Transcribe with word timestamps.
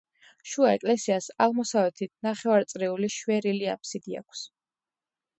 შუა 0.51 0.69
ეკლესიას 0.75 1.25
აღმოსავლეთით 1.45 2.11
ნახევარწრიული 2.27 3.09
შვერილი 3.17 3.69
აფსიდი 3.75 4.17
აქვს. 4.23 4.41